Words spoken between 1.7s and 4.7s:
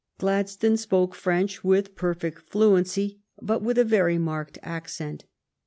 perfect fluency, but with a very marked